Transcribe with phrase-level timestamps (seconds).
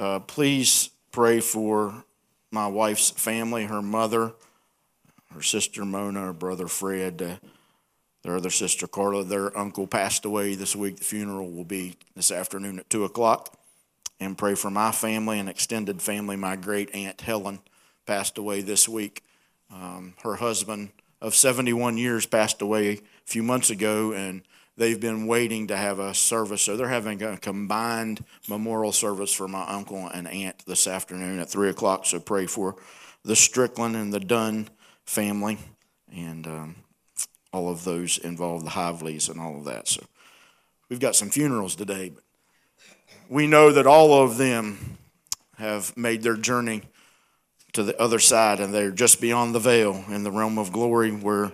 [0.00, 1.92] Uh, please pray for
[2.50, 4.32] my wife's family, her mother,
[5.34, 7.46] her sister Mona, her brother Fred, uh,
[8.22, 9.24] their other sister Carla.
[9.24, 10.96] Their uncle passed away this week.
[10.96, 13.58] The funeral will be this afternoon at 2 o'clock.
[14.18, 16.34] And pray for my family and extended family.
[16.34, 17.58] My great aunt Helen
[18.06, 19.22] passed away this week.
[19.70, 24.40] Um, her husband of 71 years passed away a few months ago, and
[24.80, 26.62] they've been waiting to have a service.
[26.62, 31.50] So they're having a combined memorial service for my uncle and aunt this afternoon at
[31.50, 32.06] 3 o'clock.
[32.06, 32.76] So pray for
[33.22, 34.70] the Strickland and the Dunn
[35.04, 35.58] family
[36.10, 36.76] and um,
[37.52, 39.86] all of those involved, the Hiveleys and all of that.
[39.86, 40.02] So
[40.88, 42.24] we've got some funerals today, but
[43.28, 44.96] we know that all of them
[45.58, 46.84] have made their journey
[47.74, 51.10] to the other side and they're just beyond the veil in the realm of glory
[51.10, 51.52] where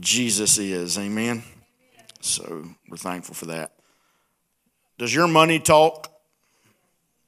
[0.00, 0.98] Jesus is.
[0.98, 1.44] Amen.
[2.26, 3.72] So we're thankful for that.
[4.98, 6.10] Does your money talk?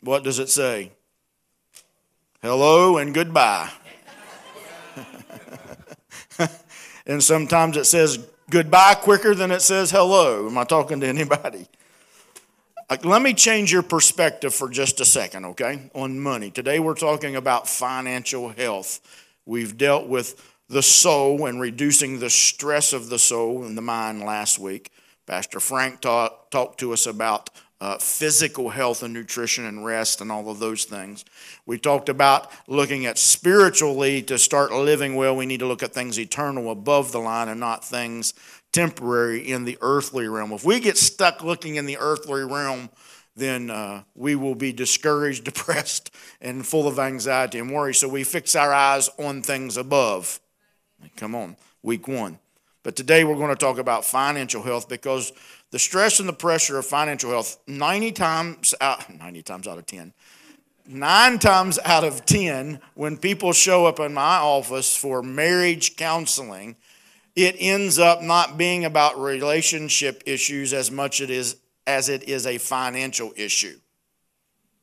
[0.00, 0.90] What does it say?
[2.42, 3.70] Hello and goodbye.
[7.06, 8.18] and sometimes it says
[8.50, 10.48] goodbye quicker than it says hello.
[10.48, 11.66] Am I talking to anybody?
[12.90, 16.50] Uh, let me change your perspective for just a second, okay, on money.
[16.50, 19.00] Today we're talking about financial health.
[19.46, 24.22] We've dealt with the soul and reducing the stress of the soul and the mind
[24.22, 24.90] last week.
[25.26, 30.32] Pastor Frank talk, talked to us about uh, physical health and nutrition and rest and
[30.32, 31.24] all of those things.
[31.64, 35.92] We talked about looking at spiritually to start living well, we need to look at
[35.92, 38.34] things eternal above the line and not things
[38.72, 40.52] temporary in the earthly realm.
[40.52, 42.90] If we get stuck looking in the earthly realm,
[43.36, 47.94] then uh, we will be discouraged, depressed, and full of anxiety and worry.
[47.94, 50.40] So we fix our eyes on things above.
[51.16, 52.38] Come on, week one.
[52.82, 55.32] But today we're going to talk about financial health because
[55.70, 59.86] the stress and the pressure of financial health, 90 times out, 90 times out of
[59.86, 60.12] 10,
[60.86, 66.76] nine times out of 10, when people show up in my office for marriage counseling,
[67.36, 71.56] it ends up not being about relationship issues as much it is,
[71.86, 73.78] as it is a financial issue.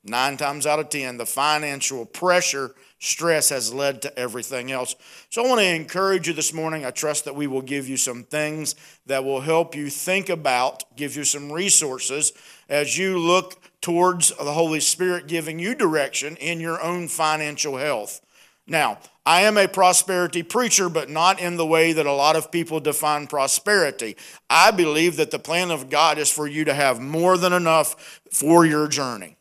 [0.04, 4.96] Nine times out of 10, the financial pressure stress has led to everything else.
[5.30, 6.86] So I want to encourage you this morning.
[6.86, 8.76] I trust that we will give you some things
[9.06, 12.34] that will help you think about, give you some resources
[12.70, 18.22] as you look towards the Holy Spirit giving you direction in your own financial health.
[18.68, 22.52] Now, I am a prosperity preacher, but not in the way that a lot of
[22.52, 24.18] people define prosperity.
[24.50, 28.22] I believe that the plan of God is for you to have more than enough
[28.32, 29.38] for your journey.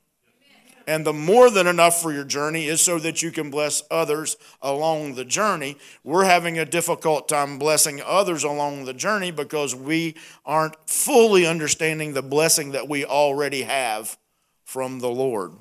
[0.86, 4.36] And the more than enough for your journey is so that you can bless others
[4.60, 5.76] along the journey.
[6.02, 12.12] We're having a difficult time blessing others along the journey because we aren't fully understanding
[12.12, 14.18] the blessing that we already have
[14.64, 15.52] from the Lord.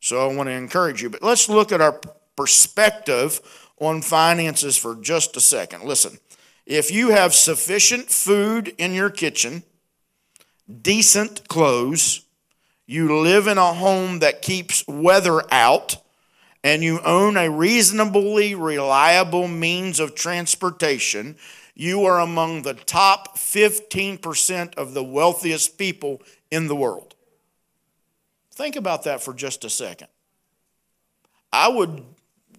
[0.00, 1.10] So I want to encourage you.
[1.10, 2.00] But let's look at our
[2.36, 3.40] perspective
[3.78, 5.84] on finances for just a second.
[5.84, 6.18] Listen,
[6.66, 9.62] if you have sufficient food in your kitchen,
[10.80, 12.24] decent clothes,
[12.86, 15.96] you live in a home that keeps weather out,
[16.64, 21.36] and you own a reasonably reliable means of transportation,
[21.74, 27.14] you are among the top 15% of the wealthiest people in the world.
[28.52, 30.08] Think about that for just a second.
[31.52, 32.04] I would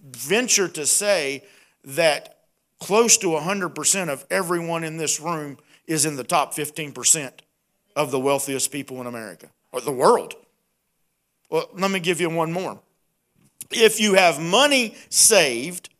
[0.02, 1.44] venture to say
[1.84, 2.38] that
[2.80, 7.32] close to 100% of everyone in this room is in the top 15%
[7.96, 10.34] of the wealthiest people in America or the world.
[11.50, 12.80] Well, let me give you one more.
[13.70, 15.90] If you have money saved,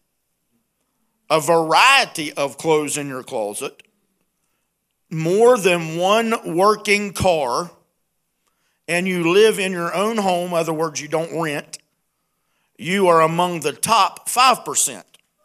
[1.29, 3.83] a variety of clothes in your closet,
[5.11, 7.73] more than one working car,
[8.87, 11.79] and you live in your own home, other words, you don't rent,
[12.79, 15.03] you are among the top 5%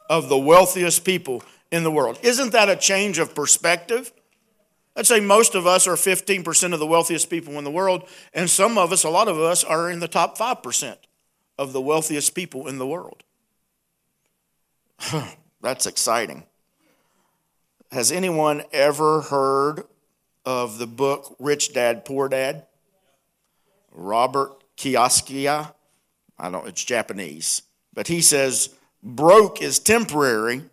[0.10, 1.42] of the wealthiest people
[1.72, 2.20] in the world.
[2.22, 4.12] Isn't that a change of perspective?
[5.00, 8.50] I'd say most of us are 15% of the wealthiest people in the world, and
[8.50, 10.98] some of us, a lot of us, are in the top 5%
[11.58, 13.24] of the wealthiest people in the world.
[15.62, 16.44] That's exciting.
[17.94, 19.86] Has anyone ever heard
[20.46, 22.66] of the book Rich Dad, Poor Dad?
[23.94, 25.48] Robert Kiyosaki.
[26.38, 27.62] I don't, it's Japanese.
[27.94, 30.64] But he says, broke is temporary,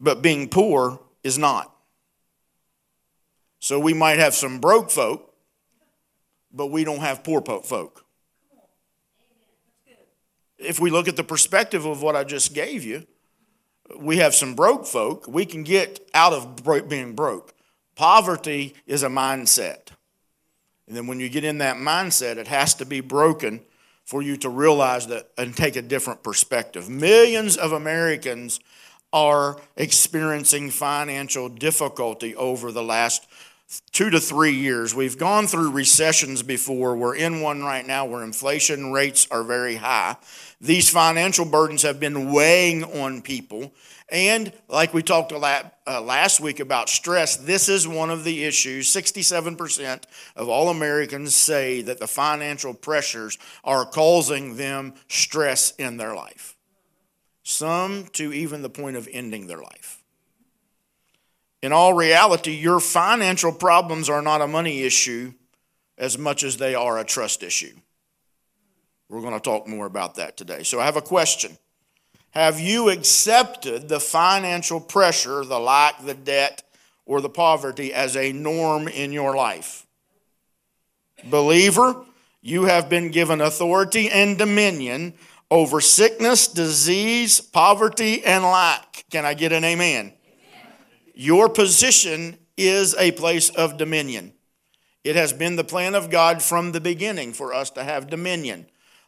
[0.00, 1.69] but being poor is not.
[3.60, 5.32] So we might have some broke folk,
[6.52, 8.04] but we don't have poor folk.
[10.58, 13.06] If we look at the perspective of what I just gave you,
[13.98, 15.26] we have some broke folk.
[15.28, 17.54] We can get out of being broke.
[17.96, 19.88] Poverty is a mindset.
[20.88, 23.60] And then when you get in that mindset, it has to be broken
[24.04, 26.88] for you to realize that and take a different perspective.
[26.88, 28.58] Millions of Americans
[29.12, 33.26] are experiencing financial difficulty over the last
[33.92, 34.94] two to three years.
[34.94, 36.96] We've gone through recessions before.
[36.96, 40.16] We're in one right now where inflation rates are very high.
[40.60, 43.72] These financial burdens have been weighing on people.
[44.10, 48.44] And like we talked a uh, last week about stress, this is one of the
[48.44, 48.92] issues.
[48.92, 50.02] 67%
[50.34, 56.56] of all Americans say that the financial pressures are causing them stress in their life,
[57.44, 59.99] some to even the point of ending their life.
[61.62, 65.32] In all reality, your financial problems are not a money issue
[65.98, 67.74] as much as they are a trust issue.
[69.08, 70.62] We're going to talk more about that today.
[70.62, 71.58] So I have a question.
[72.30, 76.62] Have you accepted the financial pressure, the lack, the debt,
[77.04, 79.84] or the poverty as a norm in your life?
[81.24, 82.04] Believer,
[82.40, 85.14] you have been given authority and dominion
[85.50, 89.04] over sickness, disease, poverty, and lack.
[89.10, 90.12] Can I get an amen?
[91.20, 94.32] Your position is a place of dominion.
[95.04, 98.64] It has been the plan of God from the beginning for us to have dominion.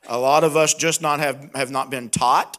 [0.06, 2.59] A lot of us just not have, have not been taught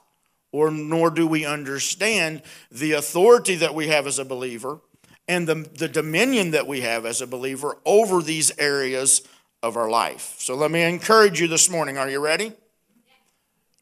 [0.52, 2.42] or nor do we understand
[2.72, 4.82] the authority that we have as a believer
[5.28, 9.22] and the, the dominion that we have as a believer over these areas
[9.62, 10.34] of our life.
[10.40, 12.00] So let me encourage you this morning.
[12.00, 12.54] Are you ready?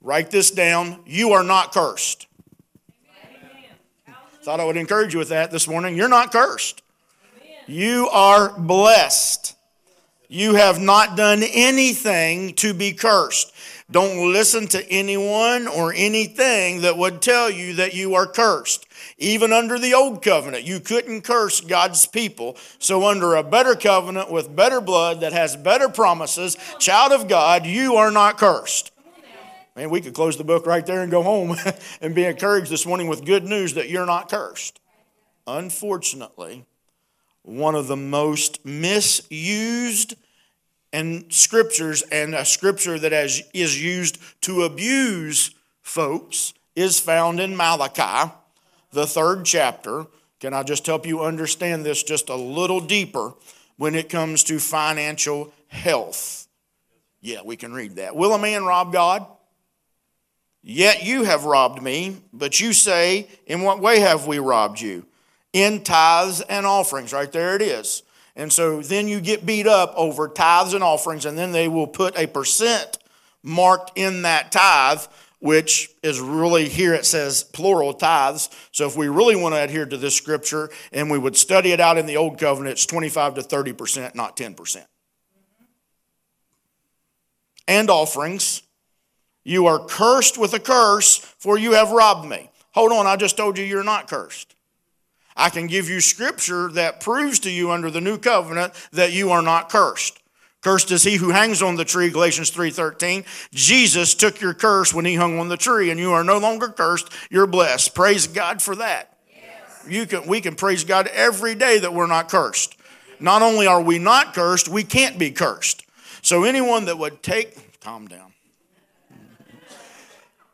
[0.02, 1.00] Write this down.
[1.06, 2.28] You are not cursed.
[4.44, 5.96] Thought I would encourage you with that this morning.
[5.96, 6.82] You're not cursed.
[7.68, 9.56] You are blessed.
[10.30, 13.54] You have not done anything to be cursed.
[13.92, 18.88] Don't listen to anyone or anything that would tell you that you are cursed.
[19.20, 22.56] Even under the old covenant, you couldn't curse God's people.
[22.80, 27.66] So, under a better covenant with better blood that has better promises, child of God,
[27.66, 28.91] you are not cursed.
[29.76, 31.56] Man, we could close the book right there and go home
[32.02, 34.80] and be encouraged this morning with good news that you're not cursed.
[35.48, 36.66] Unfortunately,
[37.44, 40.16] one of the most misused
[40.94, 45.52] and scriptures, and a scripture that has, is used to abuse
[45.82, 48.32] folks is found in Malachi,
[48.92, 50.06] the third chapter.
[50.42, 53.34] Can I just help you understand this just a little deeper
[53.78, 56.48] when it comes to financial health?
[57.22, 58.16] Yeah, we can read that.
[58.16, 59.26] Will a man rob God?
[60.64, 65.06] Yet you have robbed me, but you say, In what way have we robbed you?
[65.54, 67.14] In tithes and offerings.
[67.14, 68.04] Right there it is.
[68.36, 71.88] And so then you get beat up over tithes and offerings, and then they will
[71.88, 72.98] put a percent
[73.44, 75.02] marked in that tithe,
[75.40, 78.50] which is really here it says plural tithes.
[78.72, 81.80] So if we really want to adhere to this scripture and we would study it
[81.80, 84.86] out in the old covenant, it's 25 to 30%, not 10%.
[87.68, 88.62] And offerings.
[89.44, 92.50] You are cursed with a curse, for you have robbed me.
[92.74, 94.56] Hold on, I just told you you're not cursed.
[95.36, 99.32] I can give you scripture that proves to you under the new covenant that you
[99.32, 100.20] are not cursed.
[100.62, 103.26] Cursed is he who hangs on the tree, Galatians 3:13.
[103.52, 106.68] Jesus took your curse when he hung on the tree, and you are no longer
[106.68, 107.96] cursed, you're blessed.
[107.96, 109.18] Praise God for that.
[109.34, 109.44] Yes.
[109.88, 112.76] You can, we can praise God every day that we're not cursed.
[113.20, 115.84] Not only are we not cursed, we can't be cursed.
[116.22, 118.31] So anyone that would take, calm down.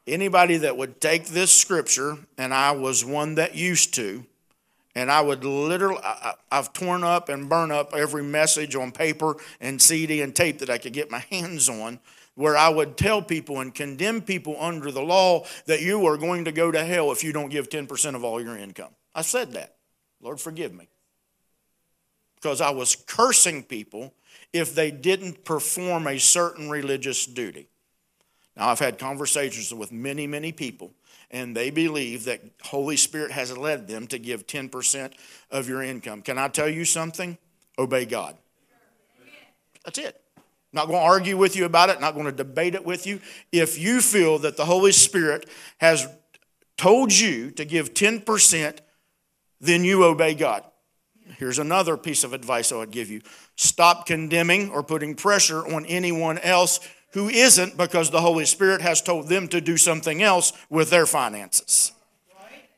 [0.07, 4.25] Anybody that would take this scripture, and I was one that used to,
[4.95, 9.35] and I would literally, I, have torn up and burned up every message on paper
[9.59, 11.99] and CD and tape that I could get my hands on,
[12.35, 16.45] where I would tell people and condemn people under the law that you are going
[16.45, 18.91] to go to hell if you don't give 10% of all your income.
[19.13, 19.75] I said that.
[20.21, 20.87] Lord, forgive me.
[22.35, 24.13] Because I was cursing people
[24.53, 27.67] if they didn't perform a certain religious duty.
[28.57, 30.91] Now, I've had conversations with many, many people
[31.29, 35.13] and they believe that Holy Spirit has led them to give 10%
[35.51, 36.21] of your income.
[36.21, 37.37] Can I tell you something?
[37.77, 38.37] Obey God.
[39.83, 40.21] That's it.
[40.73, 43.19] Not going to argue with you about it, not going to debate it with you.
[43.51, 45.49] If you feel that the Holy Spirit
[45.79, 46.07] has
[46.77, 48.79] told you to give 10%,
[49.59, 50.63] then you obey God.
[51.37, 53.21] Here's another piece of advice I would give you
[53.55, 56.79] stop condemning or putting pressure on anyone else
[57.11, 61.05] who isn't because the Holy Spirit has told them to do something else with their
[61.05, 61.91] finances.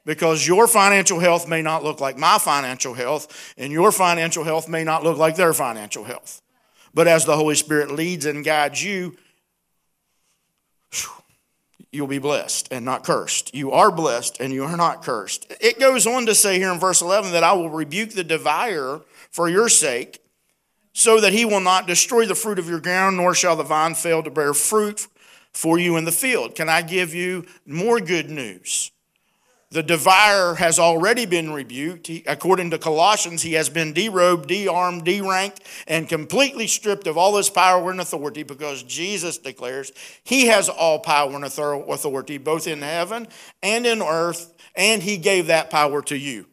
[0.05, 4.67] Because your financial health may not look like my financial health, and your financial health
[4.67, 6.41] may not look like their financial health.
[6.93, 9.15] But as the Holy Spirit leads and guides you,
[11.91, 13.53] you'll be blessed and not cursed.
[13.53, 15.51] You are blessed and you are not cursed.
[15.59, 19.01] It goes on to say here in verse 11 that I will rebuke the devourer
[19.31, 20.21] for your sake
[20.93, 23.95] so that he will not destroy the fruit of your ground, nor shall the vine
[23.95, 25.07] fail to bear fruit
[25.53, 26.55] for you in the field.
[26.55, 28.91] Can I give you more good news?
[29.71, 32.07] The devourer has already been rebuked.
[32.07, 37.37] He, according to Colossians, he has been derobed, de-armed, de-ranked, and completely stripped of all
[37.37, 39.91] his power and authority because Jesus declares
[40.23, 43.27] he has all power and authority both in heaven
[43.61, 46.47] and in earth, and he gave that power to you.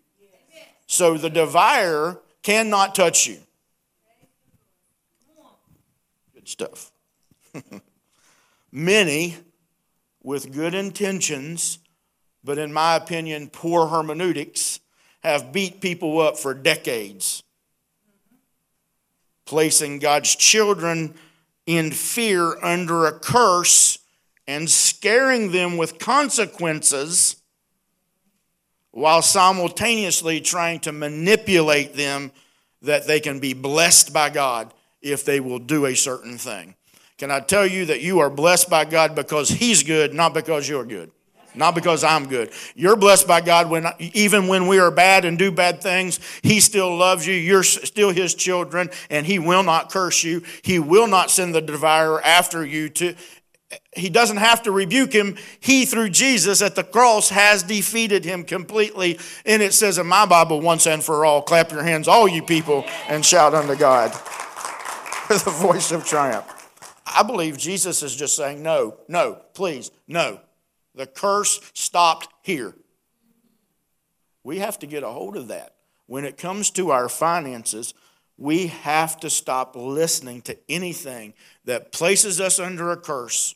[0.86, 3.38] So the devourer cannot touch you.
[6.46, 6.92] Stuff.
[8.72, 9.36] Many
[10.22, 11.78] with good intentions
[12.46, 14.78] but in my opinion, poor hermeneutics
[15.24, 17.42] have beat people up for decades,
[19.46, 21.16] placing God's children
[21.66, 23.98] in fear under a curse
[24.46, 27.42] and scaring them with consequences
[28.92, 32.30] while simultaneously trying to manipulate them
[32.80, 34.72] that they can be blessed by God
[35.02, 36.74] if they will do a certain thing.
[37.18, 40.68] Can I tell you that you are blessed by God because He's good, not because
[40.68, 41.10] you're good?
[41.56, 42.50] not because I'm good.
[42.74, 46.60] You're blessed by God when even when we are bad and do bad things, He
[46.60, 47.34] still loves you.
[47.34, 50.42] You're still His children, and He will not curse you.
[50.62, 53.14] He will not send the devourer after you to.
[53.96, 55.36] He doesn't have to rebuke him.
[55.58, 59.18] He, through Jesus at the cross, has defeated him completely.
[59.44, 62.42] And it says in my Bible, once and for all, clap your hands, all you
[62.42, 64.12] people, and shout unto God
[65.28, 66.44] with a voice of triumph.
[67.06, 70.40] I believe Jesus is just saying, no, no, please, no.
[70.94, 72.74] The curse stopped here.
[74.42, 75.74] We have to get a hold of that.
[76.06, 77.94] When it comes to our finances,
[78.38, 83.54] we have to stop listening to anything that places us under a curse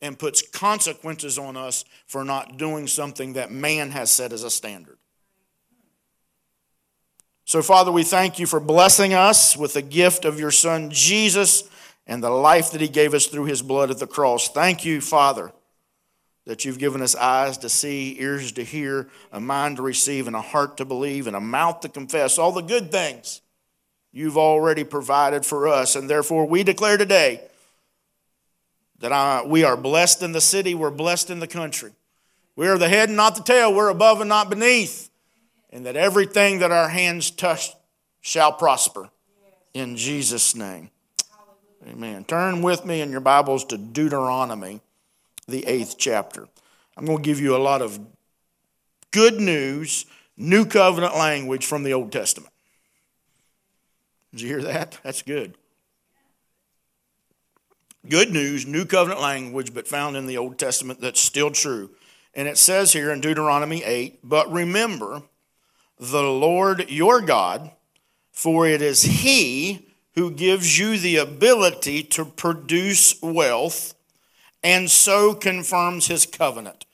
[0.00, 4.50] and puts consequences on us for not doing something that man has set as a
[4.50, 4.97] standard.
[7.48, 11.64] So, Father, we thank you for blessing us with the gift of your Son, Jesus,
[12.06, 14.50] and the life that he gave us through his blood at the cross.
[14.50, 15.50] Thank you, Father
[16.44, 20.36] that you've given us eyes to see, ears to hear, a mind to receive, and
[20.36, 23.40] a heart to believe, and a mouth to confess all the good things
[24.12, 25.94] you've already provided for us.
[25.94, 27.42] And therefore, we declare today
[28.98, 31.92] that I, we are blessed in the city, we're blessed in the country.
[32.56, 35.07] We are the head and not the tail, we're above and not beneath.
[35.70, 37.74] And that everything that our hands touch
[38.20, 39.10] shall prosper.
[39.74, 40.90] In Jesus' name.
[41.86, 42.24] Amen.
[42.24, 44.80] Turn with me in your Bibles to Deuteronomy
[45.46, 46.46] the eighth chapter.
[46.96, 47.98] I'm going to give you a lot of
[49.10, 50.04] good news,
[50.36, 52.52] new covenant language from the Old Testament.
[54.32, 54.98] Did you hear that?
[55.02, 55.54] That's good.
[58.08, 61.90] Good news, new covenant language, but found in the Old Testament that's still true.
[62.34, 65.22] And it says here in Deuteronomy 8, but remember
[65.98, 67.70] the Lord your God,
[68.32, 73.94] for it is He who gives you the ability to produce wealth
[74.62, 76.84] and so confirms his covenant.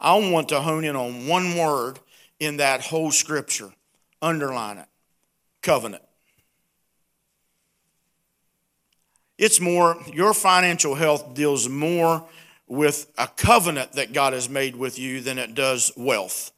[0.00, 1.98] I want to hone in on one word
[2.38, 3.72] in that whole scripture.
[4.20, 4.86] Underline it
[5.62, 6.02] covenant.
[9.38, 12.24] It's more, your financial health deals more
[12.66, 16.52] with a covenant that God has made with you than it does wealth.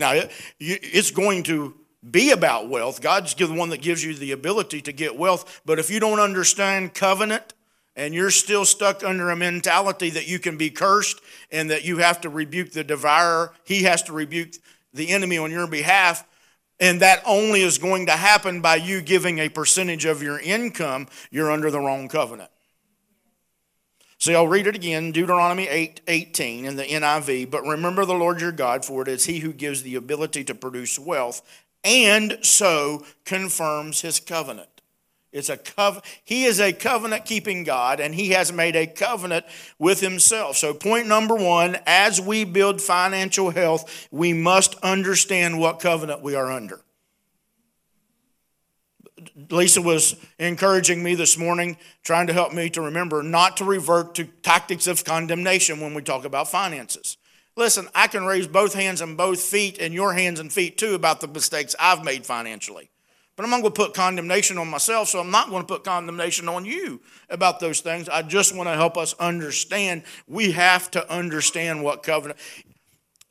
[0.00, 0.20] Now,
[0.58, 1.74] it's going to
[2.10, 3.00] be about wealth.
[3.00, 5.60] God's the one that gives you the ability to get wealth.
[5.64, 7.54] But if you don't understand covenant,
[7.96, 11.98] and you're still stuck under a mentality that you can be cursed and that you
[11.98, 14.54] have to rebuke the devourer, he has to rebuke
[14.94, 16.26] the enemy on your behalf,
[16.78, 21.08] and that only is going to happen by you giving a percentage of your income,
[21.30, 22.50] you're under the wrong covenant.
[24.20, 27.50] So I'll read it again, Deuteronomy 8, 18 in the NIV.
[27.50, 30.54] But remember the Lord your God, for it is he who gives the ability to
[30.54, 31.40] produce wealth
[31.82, 34.68] and so confirms his covenant.
[35.32, 39.46] It's a cov- he is a covenant keeping God, and he has made a covenant
[39.78, 40.56] with himself.
[40.56, 46.34] So, point number one as we build financial health, we must understand what covenant we
[46.34, 46.80] are under.
[49.50, 54.14] Lisa was encouraging me this morning, trying to help me to remember not to revert
[54.16, 57.16] to tactics of condemnation when we talk about finances.
[57.56, 60.94] Listen, I can raise both hands and both feet, and your hands and feet too,
[60.94, 62.90] about the mistakes I've made financially.
[63.36, 65.84] But I'm not going to put condemnation on myself, so I'm not going to put
[65.84, 68.08] condemnation on you about those things.
[68.08, 70.02] I just want to help us understand.
[70.26, 72.38] We have to understand what covenant.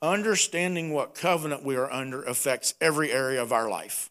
[0.01, 4.09] Understanding what covenant we are under affects every area of our life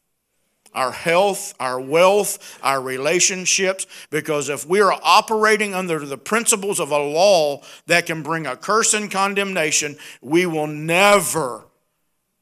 [0.75, 6.90] our health, our wealth, our relationships, because if we are operating under the principles of
[6.90, 11.64] a law that can bring a curse and condemnation, we will never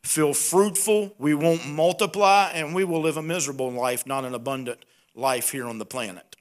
[0.02, 4.84] feel fruitful, we won't multiply, and we will live a miserable life, not an abundant
[5.14, 6.36] life here on the planet.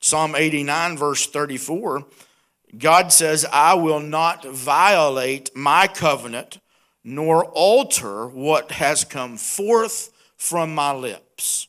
[0.00, 2.06] Psalm 89, verse 34,
[2.78, 6.60] God says, I will not violate my covenant
[7.02, 11.68] nor alter what has come forth from my lips.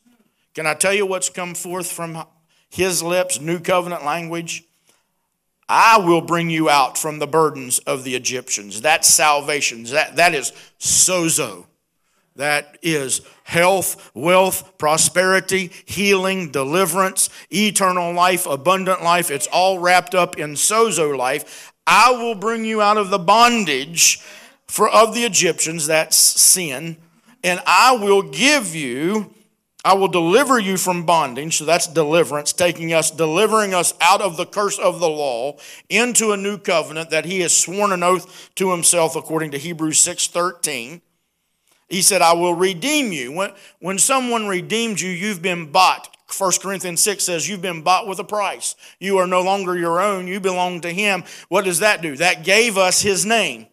[0.56, 2.25] Can I tell you what's come forth from
[2.70, 3.40] his lips?
[3.42, 4.63] New covenant language.
[5.68, 8.80] I will bring you out from the burdens of the Egyptians.
[8.80, 9.84] That's salvation.
[9.84, 11.66] That, that is sozo.
[12.38, 19.30] That is health, wealth, prosperity, healing, deliverance, eternal life, abundant life.
[19.30, 21.74] It's all wrapped up in sozo life.
[21.86, 24.20] I will bring you out of the bondage
[24.66, 26.96] for of the Egyptians, that's sin,
[27.44, 29.34] and I will give you
[29.84, 34.38] I will deliver you from bondage, so that's deliverance, taking us, delivering us out of
[34.38, 35.58] the curse of the law
[35.90, 39.98] into a new covenant that he has sworn an oath to himself according to Hebrews
[39.98, 41.02] 6:13.
[41.90, 43.34] He said, I will redeem you.
[43.34, 46.16] When, when someone redeemed you, you've been bought.
[46.38, 48.76] 1 Corinthians 6 says, You've been bought with a price.
[49.00, 51.26] You are no longer your own, you belong to him.
[51.50, 52.16] What does that do?
[52.16, 53.68] That gave us his name.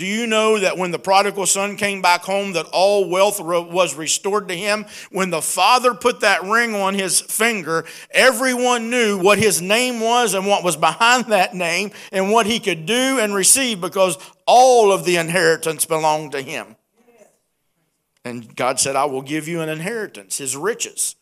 [0.00, 3.94] Do you know that when the prodigal son came back home that all wealth was
[3.94, 4.86] restored to him?
[5.12, 10.32] When the father put that ring on his finger, everyone knew what his name was
[10.32, 14.16] and what was behind that name and what he could do and receive because
[14.46, 16.76] all of the inheritance belonged to him.
[18.24, 21.14] And God said, I will give you an inheritance, his riches.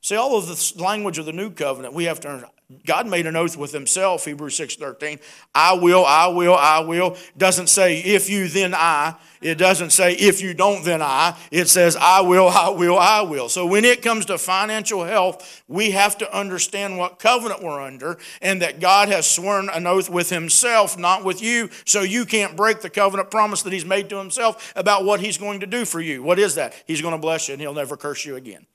[0.00, 2.48] See, all of the language of the new covenant, we have to
[2.86, 5.20] God made an oath with himself, Hebrews 6:13.
[5.54, 7.16] I will, I will, I will.
[7.36, 9.16] Doesn't say if you then I.
[9.40, 11.36] It doesn't say if you don't then I.
[11.50, 13.48] It says I will, I will, I will.
[13.48, 18.18] So when it comes to financial health, we have to understand what covenant we're under
[18.40, 22.56] and that God has sworn an oath with himself, not with you, so you can't
[22.56, 25.84] break the covenant promise that he's made to himself about what he's going to do
[25.84, 26.22] for you.
[26.22, 26.74] What is that?
[26.86, 28.66] He's going to bless you and he'll never curse you again.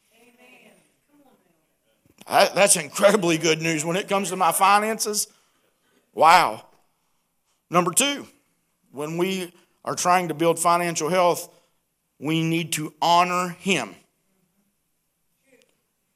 [2.27, 5.27] That's incredibly good news when it comes to my finances.
[6.13, 6.65] Wow.
[7.69, 8.27] Number two,
[8.91, 9.53] when we
[9.85, 11.53] are trying to build financial health,
[12.19, 13.95] we need to honor Him.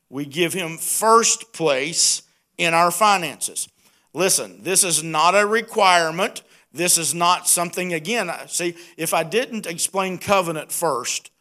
[0.10, 2.24] We give Him first place
[2.58, 3.70] in our finances.
[4.14, 6.44] Listen, this is not a requirement.
[6.74, 11.32] This is not something, again, see, if I didn't explain covenant first,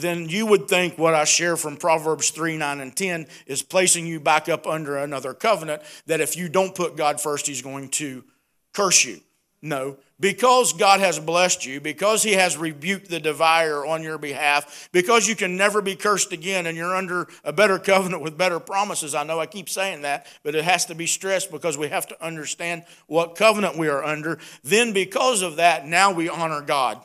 [0.00, 4.06] then you would think what I share from Proverbs 3 9 and 10 is placing
[4.06, 7.88] you back up under another covenant that if you don't put God first, He's going
[7.90, 8.24] to
[8.72, 9.20] curse you.
[9.60, 14.88] No, because God has blessed you, because He has rebuked the devourer on your behalf,
[14.92, 18.60] because you can never be cursed again and you're under a better covenant with better
[18.60, 19.16] promises.
[19.16, 22.06] I know I keep saying that, but it has to be stressed because we have
[22.08, 24.38] to understand what covenant we are under.
[24.62, 27.04] Then, because of that, now we honor God.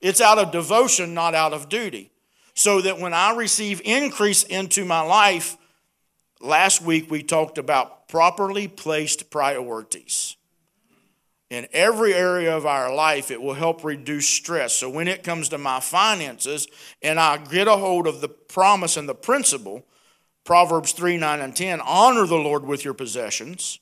[0.00, 2.10] It's out of devotion, not out of duty.
[2.54, 5.56] So that when I receive increase into my life,
[6.40, 10.36] last week we talked about properly placed priorities.
[11.48, 14.72] In every area of our life, it will help reduce stress.
[14.74, 16.68] So when it comes to my finances
[17.02, 19.84] and I get a hold of the promise and the principle,
[20.44, 23.80] Proverbs 3 9 and 10, honor the Lord with your possessions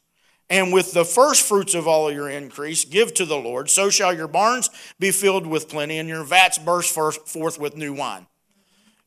[0.51, 3.69] and with the first fruits of all your increase, give to the Lord.
[3.69, 7.93] So shall your barns be filled with plenty, and your vats burst forth with new
[7.93, 8.27] wine.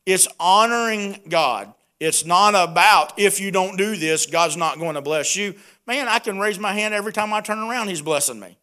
[0.06, 1.74] It's honoring God.
[2.00, 5.54] It's not about if you don't do this, God's not going to bless you.
[5.86, 8.58] Man, I can raise my hand every time I turn around, He's blessing me.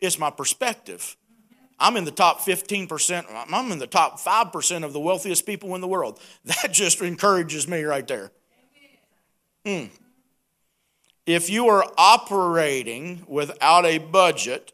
[0.00, 1.16] It's my perspective.
[1.78, 5.80] I'm in the top 15%, I'm in the top 5% of the wealthiest people in
[5.80, 6.20] the world.
[6.44, 8.32] That just encourages me right there.
[9.66, 9.86] Hmm.
[11.26, 14.72] If you are operating without a budget,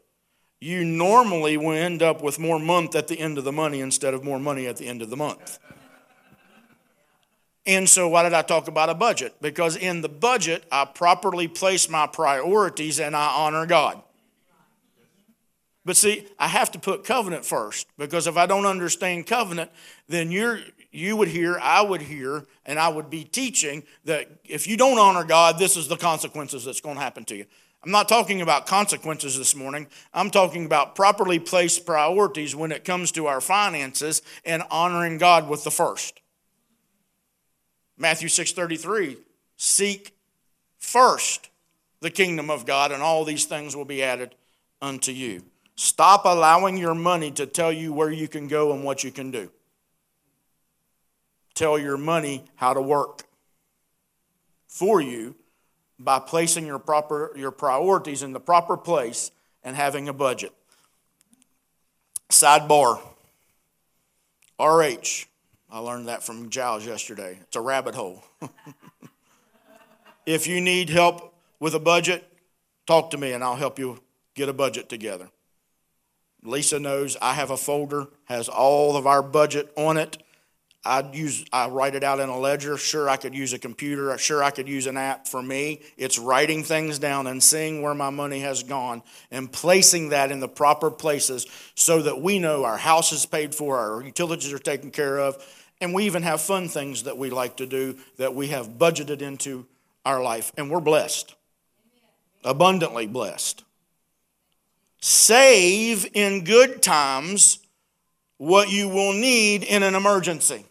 [0.61, 4.13] you normally will end up with more month at the end of the money instead
[4.13, 5.59] of more money at the end of the month.
[7.65, 9.35] And so, why did I talk about a budget?
[9.41, 14.01] Because in the budget, I properly place my priorities and I honor God.
[15.85, 19.71] But see, I have to put covenant first because if I don't understand covenant,
[20.07, 20.59] then you're,
[20.93, 24.99] you would hear, I would hear, and I would be teaching that if you don't
[24.99, 27.45] honor God, this is the consequences that's going to happen to you.
[27.83, 29.87] I'm not talking about consequences this morning.
[30.13, 35.49] I'm talking about properly placed priorities when it comes to our finances and honoring God
[35.49, 36.21] with the first.
[37.97, 39.17] Matthew 6:33,
[39.57, 40.15] seek
[40.77, 41.49] first
[41.99, 44.35] the kingdom of God and all these things will be added
[44.81, 45.43] unto you.
[45.75, 49.31] Stop allowing your money to tell you where you can go and what you can
[49.31, 49.51] do
[51.53, 53.23] tell your money how to work
[54.67, 55.35] for you
[55.99, 59.31] by placing your proper your priorities in the proper place
[59.63, 60.51] and having a budget.
[62.29, 62.99] Sidebar.
[64.59, 65.25] RH.
[65.69, 67.39] I learned that from Giles yesterday.
[67.41, 68.23] It's a rabbit hole.
[70.25, 72.23] if you need help with a budget,
[72.85, 73.99] talk to me and I'll help you
[74.35, 75.29] get a budget together.
[76.43, 80.22] Lisa knows I have a folder, has all of our budget on it.
[80.85, 82.77] I use I write it out in a ledger.
[82.77, 84.17] Sure, I could use a computer.
[84.17, 85.27] Sure, I could use an app.
[85.27, 90.09] For me, it's writing things down and seeing where my money has gone and placing
[90.09, 94.03] that in the proper places so that we know our house is paid for, our
[94.03, 95.37] utilities are taken care of,
[95.79, 99.21] and we even have fun things that we like to do that we have budgeted
[99.21, 99.65] into
[100.05, 101.33] our life, and we're blessed,
[102.43, 103.63] abundantly blessed.
[104.99, 107.59] Save in good times
[108.37, 110.65] what you will need in an emergency.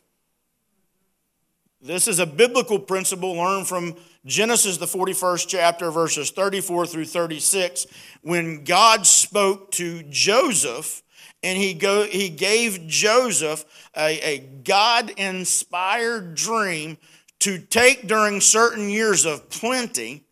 [1.84, 7.88] This is a biblical principle learned from Genesis, the 41st chapter, verses 34 through 36,
[8.22, 11.02] when God spoke to Joseph
[11.42, 13.64] and he, go, he gave Joseph
[13.96, 16.98] a, a God inspired dream
[17.40, 20.22] to take during certain years of plenty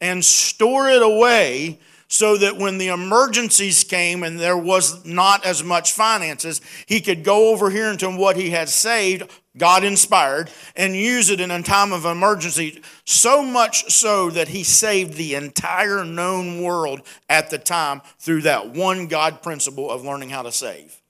[0.00, 5.62] and store it away so that when the emergencies came and there was not as
[5.62, 10.94] much finances, he could go over here into what he had saved, God inspired, and
[10.94, 12.82] use it in a time of emergency.
[13.04, 18.70] So much so that he saved the entire known world at the time through that
[18.70, 21.00] one God principle of learning how to save.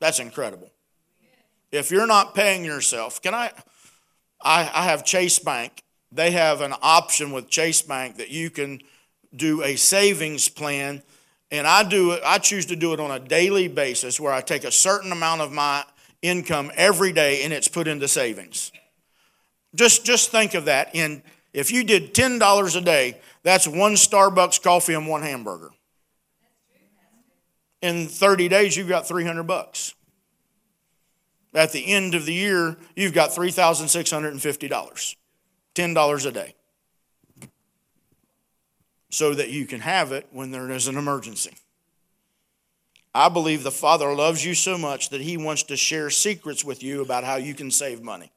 [0.00, 0.70] That's incredible.
[1.70, 3.52] If you're not paying yourself, can I?
[4.40, 5.82] I, I have Chase Bank.
[6.10, 8.80] They have an option with Chase Bank that you can
[9.36, 11.02] do a savings plan,
[11.50, 12.22] and I do it.
[12.24, 15.42] I choose to do it on a daily basis, where I take a certain amount
[15.42, 15.84] of my
[16.22, 18.72] income every day, and it's put into savings.
[19.74, 20.94] Just just think of that.
[20.94, 25.70] In if you did ten dollars a day, that's one Starbucks coffee and one hamburger.
[27.80, 29.94] In 30 days, you've got 300 bucks.
[31.54, 35.16] At the end of the year, you've got $3,650.
[35.78, 36.54] $10 a day
[39.10, 41.54] so that you can have it when there is an emergency.
[43.18, 46.84] I believe the Father loves you so much that He wants to share secrets with
[46.84, 48.30] you about how you can save money.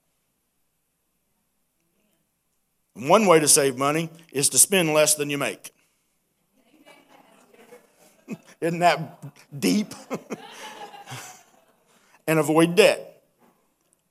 [2.95, 5.71] one way to save money is to spend less than you make.
[8.59, 9.23] Isn't that
[9.57, 9.93] deep?
[12.27, 13.21] and avoid debt.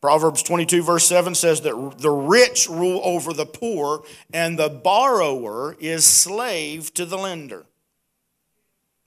[0.01, 5.77] Proverbs 22, verse 7 says that the rich rule over the poor, and the borrower
[5.81, 7.67] is slave to the lender.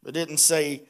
[0.05, 0.83] It didn't say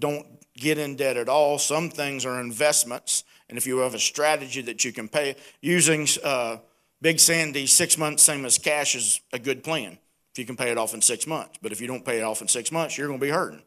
[0.00, 1.58] don't get in debt at all.
[1.58, 6.08] Some things are investments, and if you have a strategy that you can pay, using
[6.24, 6.58] uh,
[7.00, 9.98] Big Sandy six months, same as cash, is a good plan
[10.32, 11.58] if you can pay it off in six months.
[11.62, 13.62] But if you don't pay it off in six months, you're going to be hurting.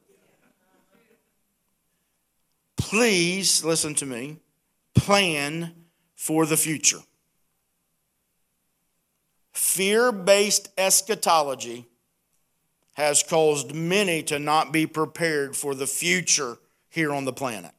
[2.78, 4.38] Please listen to me
[4.94, 5.74] plan
[6.16, 7.00] for the future.
[9.52, 11.88] Fear based eschatology
[12.94, 16.58] has caused many to not be prepared for the future
[16.90, 17.72] here on the planet.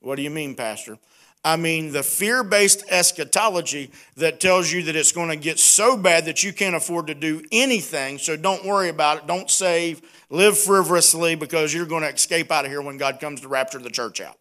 [0.00, 0.98] What do you mean, Pastor?
[1.44, 5.96] I mean, the fear based eschatology that tells you that it's going to get so
[5.96, 9.26] bad that you can't afford to do anything, so don't worry about it.
[9.26, 10.02] Don't save.
[10.30, 13.78] Live frivolously because you're going to escape out of here when God comes to rapture
[13.78, 14.36] the church out.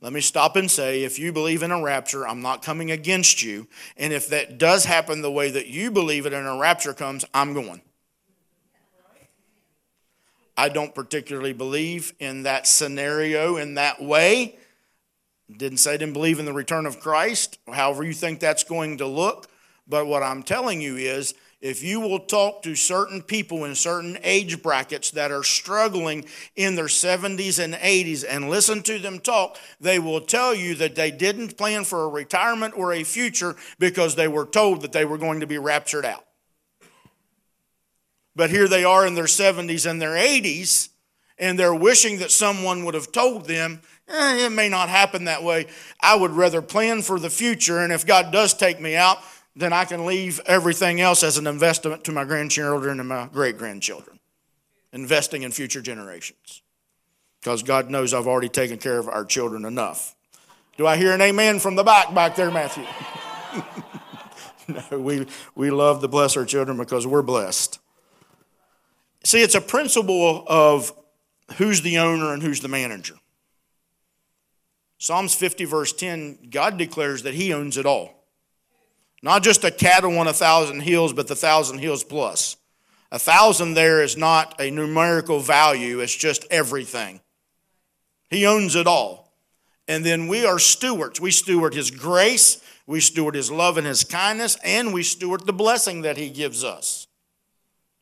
[0.00, 3.42] Let me stop and say if you believe in a rapture, I'm not coming against
[3.42, 3.66] you.
[3.96, 7.24] And if that does happen the way that you believe it and a rapture comes,
[7.34, 7.82] I'm going.
[10.58, 14.58] I don't particularly believe in that scenario in that way.
[15.56, 18.98] Didn't say I didn't believe in the return of Christ, however you think that's going
[18.98, 19.46] to look.
[19.86, 24.18] But what I'm telling you is if you will talk to certain people in certain
[24.24, 26.24] age brackets that are struggling
[26.56, 30.96] in their 70s and 80s and listen to them talk, they will tell you that
[30.96, 35.04] they didn't plan for a retirement or a future because they were told that they
[35.04, 36.24] were going to be raptured out.
[38.38, 40.90] But here they are in their 70s and their 80s,
[41.40, 45.42] and they're wishing that someone would have told them, eh, it may not happen that
[45.42, 45.66] way.
[46.00, 49.18] I would rather plan for the future, and if God does take me out,
[49.56, 53.58] then I can leave everything else as an investment to my grandchildren and my great
[53.58, 54.20] grandchildren,
[54.92, 56.62] investing in future generations.
[57.40, 60.14] Because God knows I've already taken care of our children enough.
[60.76, 62.86] Do I hear an amen from the back back there, Matthew?
[64.92, 67.80] no, we, we love to bless our children because we're blessed.
[69.24, 70.92] See, it's a principle of
[71.56, 73.14] who's the owner and who's the manager.
[74.98, 78.24] Psalms 50, verse 10, God declares that He owns it all.
[79.22, 82.56] Not just a cattle on a thousand hills, but the thousand hills plus.
[83.10, 87.20] A thousand there is not a numerical value, it's just everything.
[88.30, 89.32] He owns it all.
[89.86, 91.20] And then we are stewards.
[91.20, 95.52] We steward His grace, we steward His love and His kindness, and we steward the
[95.52, 97.07] blessing that He gives us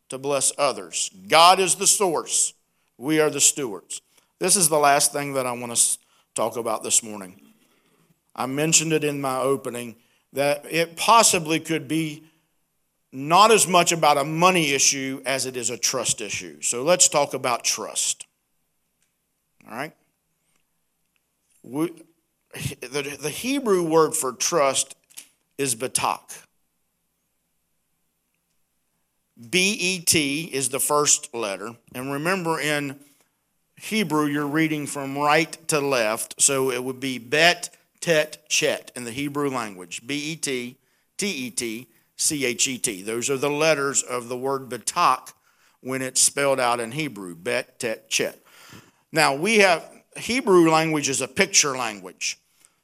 [0.09, 1.11] to bless others.
[1.29, 2.55] God is the source,
[2.99, 4.01] we are the stewards.
[4.39, 5.99] This is the last thing that I want to
[6.35, 7.41] talk about this morning.
[8.35, 9.97] I mentioned it in my opening
[10.35, 12.25] that it possibly could be
[13.13, 16.61] not as much about a money issue as it is a trust issue.
[16.61, 18.27] So let's talk about trust.
[19.67, 19.95] All right?
[21.63, 21.93] We,
[22.81, 24.95] the, the Hebrew word for trust
[25.57, 26.46] is batak.
[29.39, 31.77] B E T is the first letter.
[31.95, 32.99] And remember, in
[33.79, 36.41] Hebrew, you're reading from right to left.
[36.41, 37.71] So it would be bet,
[38.01, 40.07] tet, chet in the Hebrew language.
[40.07, 40.77] B E T,
[41.19, 43.03] T E T, C H E T.
[43.03, 45.35] Those are the letters of the word batak
[45.81, 47.35] when it's spelled out in Hebrew.
[47.35, 48.39] Bet, tet, chet.
[49.13, 49.85] Now, we have
[50.17, 52.39] Hebrew language is a picture language.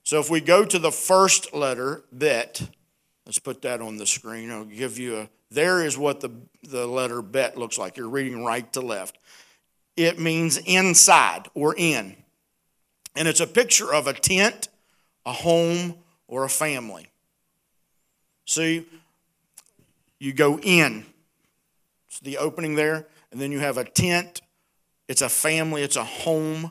[0.05, 2.61] So if we go to the first letter, bet,
[3.25, 4.51] let's put that on the screen.
[4.51, 6.31] I'll give you a, there is what the,
[6.62, 7.97] the letter bet looks like.
[7.97, 9.19] You're reading right to left.
[9.97, 12.17] It means inside or in.
[13.15, 14.69] And it's a picture of a tent,
[15.27, 17.11] a home, or a family.
[18.47, 18.87] See,
[20.19, 21.05] you go in.
[22.09, 24.41] It's the opening there, and then you have a tent.
[25.09, 26.71] It's a family, it's a home.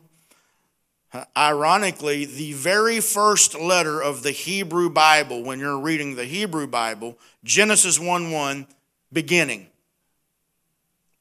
[1.36, 7.18] Ironically, the very first letter of the Hebrew Bible, when you're reading the Hebrew Bible,
[7.44, 8.68] Genesis 1 1,
[9.12, 9.68] beginning.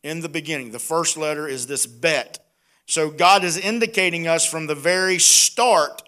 [0.02, 2.38] In the beginning, the first letter is this bet.
[2.86, 6.02] So God is indicating us from the very start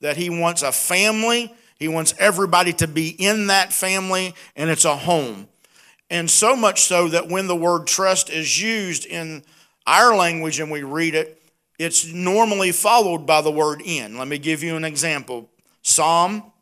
[0.00, 4.86] that He wants a family, He wants everybody to be in that family, and it's
[4.86, 5.48] a home.
[6.10, 9.44] And so much so that when the word trust is used in
[9.86, 11.37] our language and we read it,
[11.78, 14.18] it's normally followed by the word in.
[14.18, 15.48] Let me give you an example.
[15.82, 16.52] Psalm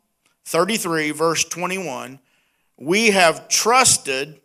[0.45, 2.19] 33, verse 21
[2.77, 4.39] We have trusted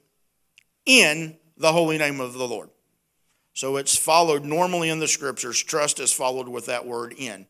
[0.86, 2.70] in the holy name of the Lord.
[3.54, 5.62] So it's followed normally in the scriptures.
[5.62, 7.46] Trust is followed with that word in.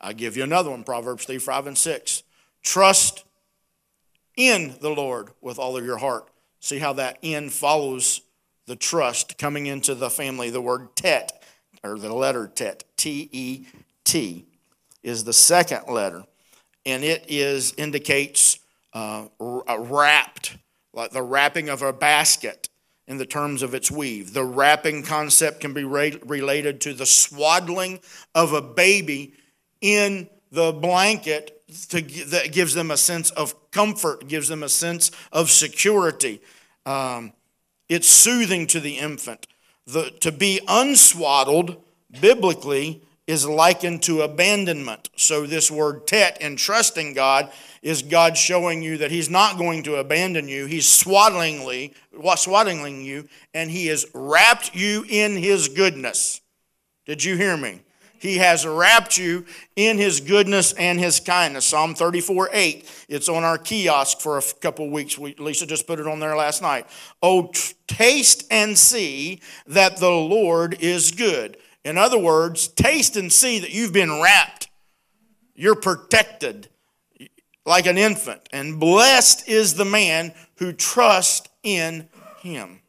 [0.00, 2.22] i give you another one Proverbs 3, 5, and 6.
[2.62, 3.24] Trust
[4.36, 6.28] in the Lord with all of your heart.
[6.60, 8.20] See how that in follows
[8.66, 10.50] the trust coming into the family.
[10.50, 11.37] The word tet
[11.82, 13.66] or the letter tet, T E
[14.04, 14.46] T,
[15.02, 16.24] is the second letter,
[16.84, 18.58] and it is indicates
[18.92, 20.56] uh, wrapped,
[20.92, 22.68] like the wrapping of a basket
[23.06, 24.34] in the terms of its weave.
[24.34, 28.00] The wrapping concept can be re- related to the swaddling
[28.34, 29.32] of a baby
[29.80, 35.10] in the blanket to, that gives them a sense of comfort, gives them a sense
[35.32, 36.40] of security.
[36.84, 37.32] Um,
[37.88, 39.46] it's soothing to the infant.
[39.88, 41.82] The, to be unswaddled,
[42.20, 45.08] biblically, is likened to abandonment.
[45.16, 49.82] So, this word tet in trusting God is God showing you that He's not going
[49.84, 50.66] to abandon you.
[50.66, 51.94] He's swaddlingly,
[52.36, 56.42] swaddling you, and He has wrapped you in His goodness.
[57.06, 57.80] Did you hear me?
[58.18, 59.44] He has wrapped you
[59.76, 61.66] in his goodness and his kindness.
[61.66, 63.06] Psalm 34 8.
[63.08, 65.16] It's on our kiosk for a couple weeks.
[65.16, 66.86] We, Lisa just put it on there last night.
[67.22, 67.52] Oh,
[67.86, 71.56] taste and see that the Lord is good.
[71.84, 74.68] In other words, taste and see that you've been wrapped.
[75.54, 76.68] You're protected
[77.64, 78.48] like an infant.
[78.52, 82.08] And blessed is the man who trusts in
[82.40, 82.80] him.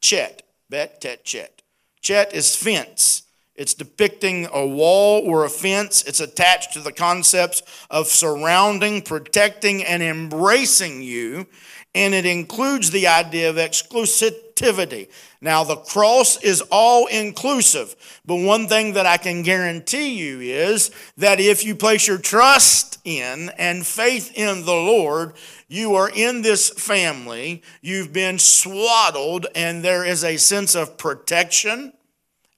[0.00, 0.42] Chet.
[0.70, 1.62] Bet, tet, chet.
[2.02, 3.22] Chet is fence.
[3.58, 6.04] It's depicting a wall or a fence.
[6.04, 11.48] It's attached to the concepts of surrounding, protecting, and embracing you.
[11.92, 15.08] And it includes the idea of exclusivity.
[15.40, 20.92] Now, the cross is all inclusive, but one thing that I can guarantee you is
[21.16, 25.32] that if you place your trust in and faith in the Lord,
[25.66, 31.92] you are in this family, you've been swaddled, and there is a sense of protection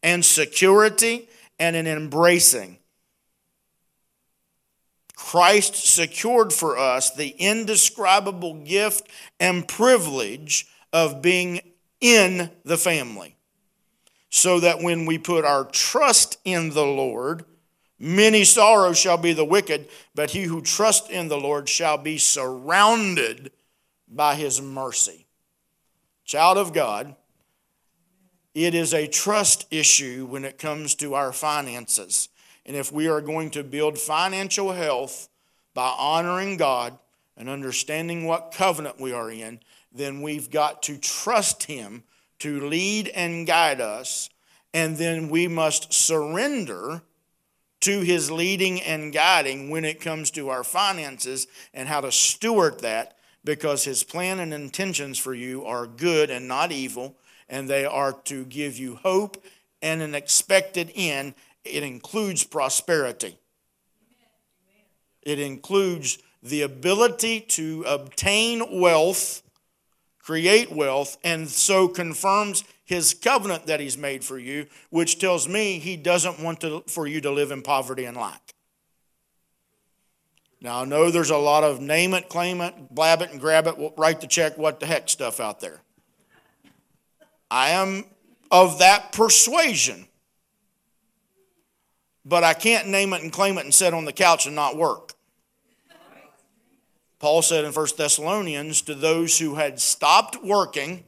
[0.02, 2.78] and security and an embracing.
[5.14, 9.06] Christ secured for us the indescribable gift
[9.38, 11.60] and privilege of being
[12.00, 13.36] in the family.
[14.30, 17.44] So that when we put our trust in the Lord,
[17.98, 22.16] many sorrows shall be the wicked, but he who trusts in the Lord shall be
[22.16, 23.52] surrounded
[24.08, 25.26] by his mercy.
[26.24, 27.14] Child of God,
[28.54, 32.28] it is a trust issue when it comes to our finances.
[32.66, 35.28] And if we are going to build financial health
[35.74, 36.98] by honoring God
[37.36, 39.60] and understanding what covenant we are in,
[39.92, 42.04] then we've got to trust Him
[42.40, 44.30] to lead and guide us.
[44.72, 47.02] And then we must surrender
[47.80, 52.80] to his leading and guiding when it comes to our finances and how to steward
[52.80, 57.16] that because his plan and intentions for you are good and not evil,
[57.50, 59.44] and they are to give you hope
[59.82, 61.34] and an expected end.
[61.64, 63.36] It includes prosperity,
[65.20, 69.42] it includes the ability to obtain wealth,
[70.18, 75.78] create wealth, and so confirms his covenant that he's made for you, which tells me
[75.78, 78.54] he doesn't want to, for you to live in poverty and lack.
[80.62, 83.66] Now, I know there's a lot of name it, claim it, blab it, and grab
[83.66, 85.82] it, write the check, what the heck stuff out there.
[87.50, 88.04] I am
[88.50, 90.06] of that persuasion.
[92.24, 94.76] But I can't name it and claim it and sit on the couch and not
[94.76, 95.14] work.
[97.18, 101.04] Paul said in 1 Thessalonians to those who had stopped working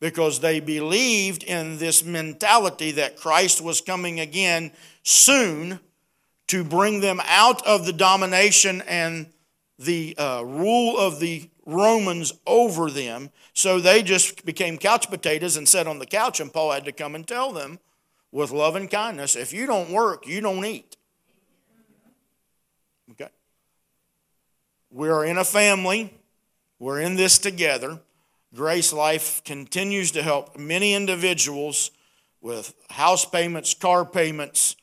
[0.00, 4.70] because they believed in this mentality that Christ was coming again
[5.02, 5.80] soon
[6.46, 9.26] to bring them out of the domination and
[9.78, 13.28] the uh, rule of the Romans over them.
[13.52, 16.92] So they just became couch potatoes and sat on the couch, and Paul had to
[16.92, 17.78] come and tell them
[18.32, 20.96] with love and kindness if you don't work, you don't eat.
[23.10, 23.28] Okay?
[24.90, 26.14] We are in a family,
[26.78, 28.00] we're in this together.
[28.54, 31.90] Grace Life continues to help many individuals
[32.40, 34.74] with house payments, car payments,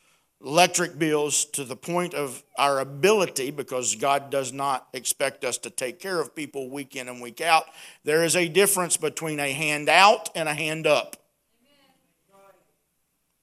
[0.43, 5.69] electric bills to the point of our ability, because God does not expect us to
[5.69, 7.65] take care of people week in and week out.
[8.03, 11.15] There is a difference between a hand out and a hand up.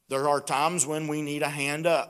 [0.09, 2.09] There are times when we need a hand, a,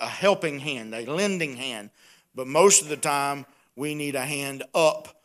[0.00, 1.90] a helping hand, a lending hand,
[2.34, 5.20] but most of the time we need a hand up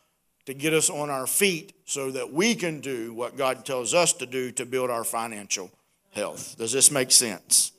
[0.46, 4.12] to get us on our feet so that we can do what God tells us
[4.14, 5.70] to do to build our financial
[6.10, 6.56] health.
[6.58, 7.70] Does this make sense?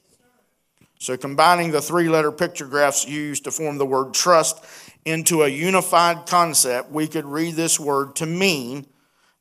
[0.99, 4.63] So, combining the three letter picture graphs used to form the word trust
[5.05, 8.85] into a unified concept, we could read this word to mean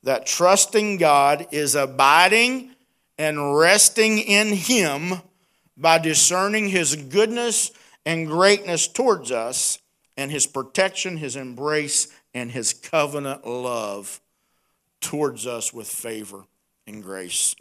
[0.03, 2.75] that trusting God is abiding
[3.19, 5.14] and resting in Him
[5.77, 7.71] by discerning His goodness
[8.05, 9.79] and greatness towards us
[10.16, 14.21] and His protection, His embrace, and his covenant love
[15.01, 16.45] towards us with favor
[16.87, 17.57] and grace.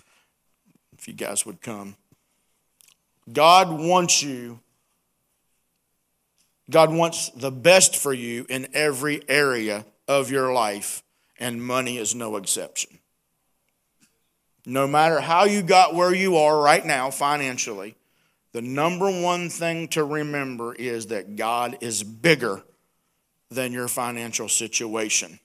[0.97, 1.95] If you guys would come.
[3.31, 4.59] God wants you,
[6.69, 11.03] God wants the best for you in every area of your life,
[11.39, 12.99] and money is no exception.
[14.65, 17.95] No matter how you got where you are right now financially,
[18.51, 22.63] the number one thing to remember is that God is bigger
[23.51, 25.39] than your financial situation.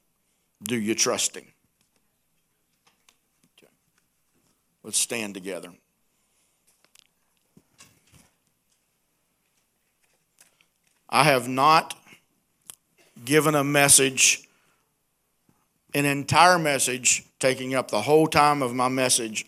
[0.62, 1.46] Do you trust Him?
[4.82, 5.70] Let's stand together.
[11.10, 11.98] I have not
[13.24, 14.48] given a message,
[15.92, 19.44] an entire message, taking up the whole time of my message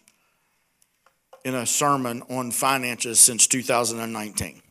[1.45, 4.63] in a sermon on finances since 2019.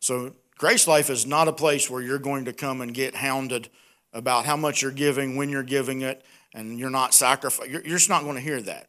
[0.00, 3.68] So Grace Life is not a place where you're going to come and get hounded
[4.12, 6.24] about how much you're giving, when you're giving it,
[6.54, 7.72] and you're not sacrificing.
[7.72, 8.88] You're, just not going to hear that.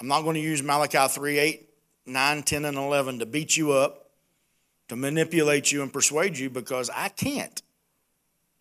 [0.00, 1.68] I'm not going to use Malachi 3 8,
[2.06, 3.99] 9, 10, and 11 to beat you up,
[4.90, 7.62] to manipulate you and persuade you because I can't.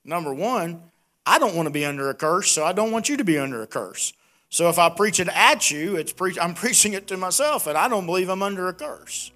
[0.05, 0.83] Number one,
[1.25, 3.39] I don't want to be under a curse, so I don't want you to be
[3.39, 4.13] under a curse.
[4.47, 7.75] So if I preach it at you, it's pre- I'm preaching it to myself, and
[7.75, 9.31] I don't believe I'm under a curse.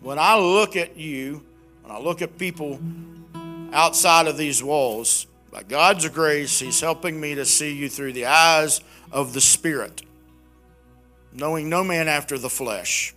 [0.00, 1.44] When I look at you,
[1.82, 2.80] when I look at people
[3.74, 8.24] outside of these walls, by God's grace, He's helping me to see you through the
[8.24, 8.80] eyes
[9.12, 10.00] of the Spirit,
[11.30, 13.14] knowing no man after the flesh,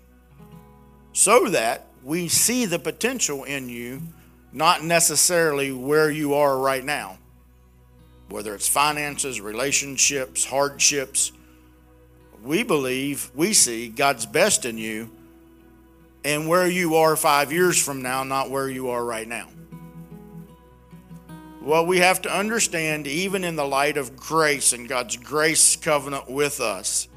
[1.14, 4.02] so that we see the potential in you,
[4.52, 7.18] not necessarily where you are right now,
[8.30, 11.32] whether it's finances, relationships, hardships.
[12.44, 15.12] We believe, we see God's best in you
[16.24, 19.48] and where you are five years from now, not where you are right now.
[21.62, 26.30] Well, we have to understand, even in the light of grace and God's grace covenant
[26.30, 27.08] with us,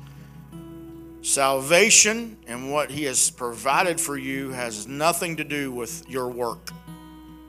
[1.24, 6.70] salvation and what He has provided for you has nothing to do with your work,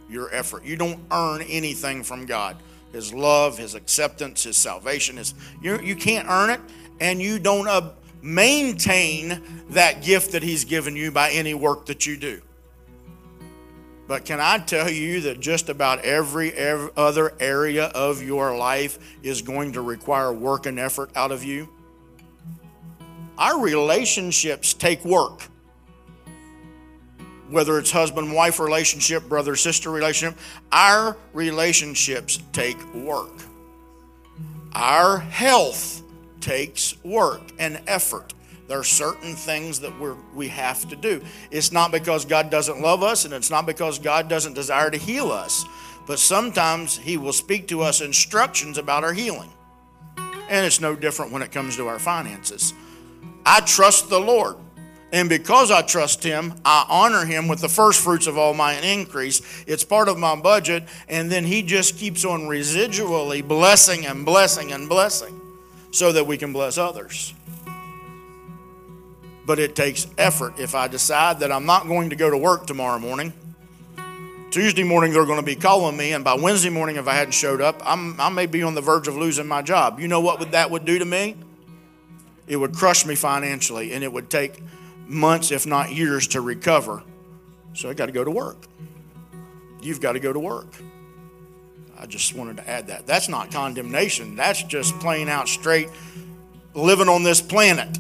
[0.10, 0.64] your effort.
[0.64, 2.58] You don't earn anything from God.
[2.94, 6.62] His love, His acceptance, His salvation is you, you can't earn it,
[7.00, 12.06] and you don't uh, maintain that gift that He's given you by any work that
[12.06, 12.42] you do.
[14.08, 19.00] But can I tell you that just about every, every, other area of your life
[19.24, 21.75] is going to require work and effort out of you?
[23.38, 25.42] Our relationships take work.
[27.50, 30.38] whether it's husband wife relationship, brother sister relationship,
[30.72, 33.32] our relationships take work.
[34.74, 36.02] Our health
[36.42, 38.34] takes work and effort.
[38.68, 41.24] There are certain things that we we have to do.
[41.52, 44.98] It's not because God doesn't love us and it's not because God doesn't desire to
[44.98, 45.66] heal us,
[46.08, 49.52] but sometimes He will speak to us instructions about our healing.
[50.50, 52.74] And it's no different when it comes to our finances.
[53.46, 54.56] I trust the Lord.
[55.12, 58.74] And because I trust Him, I honor Him with the first fruits of all my
[58.74, 59.42] increase.
[59.66, 60.84] It's part of my budget.
[61.08, 65.40] And then He just keeps on residually blessing and blessing and blessing
[65.92, 67.34] so that we can bless others.
[69.46, 70.60] But it takes effort.
[70.60, 73.32] If I decide that I'm not going to go to work tomorrow morning,
[74.50, 77.34] Tuesday morning they're going to be calling me, and by Wednesday morning, if I hadn't
[77.34, 80.00] showed up, I'm, I may be on the verge of losing my job.
[80.00, 81.36] You know what that would do to me?
[82.48, 84.62] It would crush me financially, and it would take
[85.08, 87.04] months, if not years, to recover.
[87.74, 88.58] So I got to go to work.
[89.82, 90.74] You've got to go to work.
[91.98, 93.08] I just wanted to add that.
[93.08, 94.36] That's not condemnation.
[94.36, 95.90] That's just plain out straight
[96.74, 97.98] living on this planet.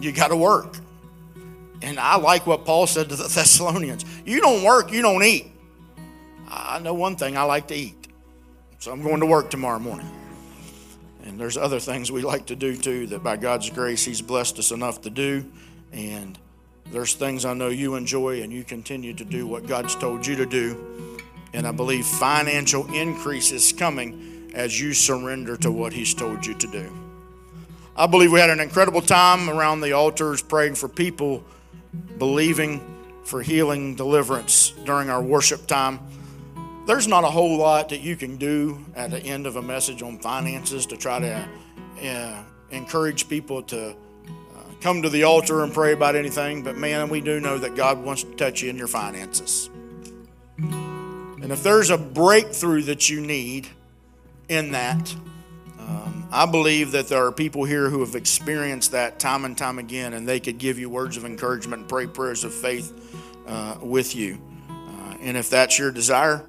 [0.00, 0.76] You got to work.
[1.82, 5.46] And I like what Paul said to the Thessalonians you don't work, you don't eat.
[6.48, 8.08] I know one thing I like to eat.
[8.78, 10.10] So I'm going to work tomorrow morning.
[11.24, 14.58] And there's other things we like to do too that by God's grace He's blessed
[14.58, 15.50] us enough to do.
[15.92, 16.38] And
[16.90, 20.36] there's things I know you enjoy and you continue to do what God's told you
[20.36, 21.18] to do.
[21.52, 26.54] And I believe financial increase is coming as you surrender to what He's told you
[26.54, 26.92] to do.
[27.96, 31.44] I believe we had an incredible time around the altars praying for people,
[32.18, 32.80] believing
[33.24, 36.00] for healing, deliverance during our worship time.
[36.86, 40.02] There's not a whole lot that you can do at the end of a message
[40.02, 41.48] on finances to try to
[42.02, 43.94] uh, encourage people to uh,
[44.80, 48.02] come to the altar and pray about anything, but man, we do know that God
[48.02, 49.68] wants to touch you in your finances.
[50.58, 53.68] And if there's a breakthrough that you need
[54.48, 55.14] in that,
[55.78, 59.78] um, I believe that there are people here who have experienced that time and time
[59.78, 62.92] again, and they could give you words of encouragement and pray prayers of faith
[63.46, 64.40] uh, with you.
[64.68, 66.46] Uh, and if that's your desire,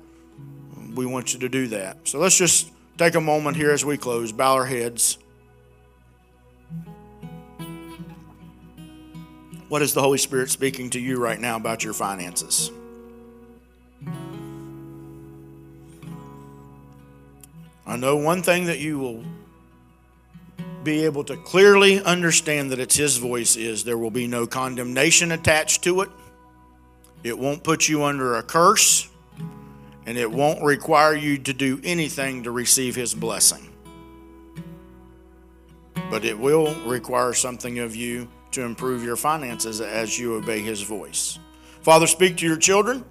[0.96, 1.98] we want you to do that.
[2.08, 5.18] So let's just take a moment here as we close, bow our heads.
[9.70, 12.72] What is the Holy Spirit speaking to you right now about your finances?
[17.86, 19.24] I know one thing that you will
[20.84, 25.32] be able to clearly understand that it's His voice is there will be no condemnation
[25.32, 26.10] attached to it.
[27.24, 29.11] It won't put you under a curse,
[30.12, 33.70] and it won't require you to do anything to receive His blessing.
[36.10, 40.82] But it will require something of you to improve your finances as you obey His
[40.82, 41.40] voice.
[41.82, 43.06] Father, speak to your children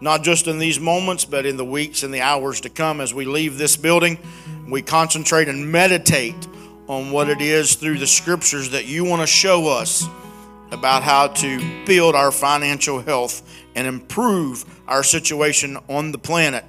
[0.00, 3.12] not just in these moments, but in the weeks and the hours to come as
[3.12, 4.18] we leave this building.
[4.66, 6.48] We concentrate and meditate
[6.86, 10.08] on what it is through the scriptures that you want to show us
[10.70, 16.66] about how to build our financial health and improve our situation on the planet,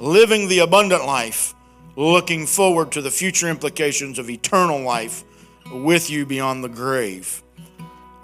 [0.00, 1.54] living the abundant life,
[1.94, 5.22] looking forward to the future implications of eternal life
[5.72, 7.40] with you beyond the grave.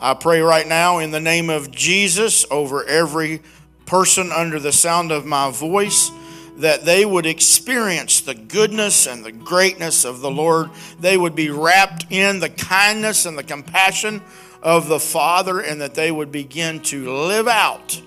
[0.01, 3.41] I pray right now in the name of Jesus over every
[3.87, 6.11] person under the sound of my voice
[6.57, 10.69] that they would experience the goodness and the greatness of the Lord.
[10.99, 14.21] They would be wrapped in the kindness and the compassion
[14.65, 18.03] of the Father, and that they would begin to live out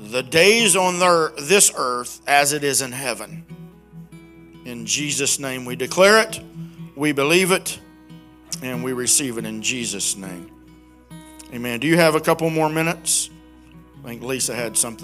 [0.00, 3.44] the days on their, this earth as it is in heaven.
[4.64, 6.40] In Jesus' name we declare it,
[6.96, 7.78] we believe it,
[8.62, 10.50] and we receive it in Jesus' name.
[11.52, 11.80] Amen.
[11.80, 13.28] Do you have a couple more minutes?
[14.02, 14.98] I think Lisa had something.